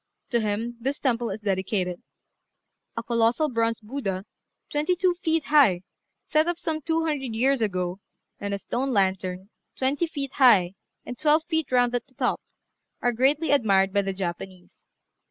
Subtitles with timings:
[0.31, 2.01] To him this temple is dedicated.
[2.97, 4.25] A colossal bronze Buddha,
[4.71, 5.83] twenty two feet high,
[6.23, 7.99] set up some two hundred years ago,
[8.39, 10.73] and a stone lantern, twenty feet high,
[11.05, 12.41] and twelve feet round at the top,
[13.03, 14.87] are greatly admired by the Japanese.